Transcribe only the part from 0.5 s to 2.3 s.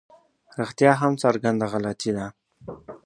رښتیا هم څرګنده غلطي ده.